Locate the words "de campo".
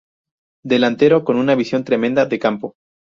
2.25-2.73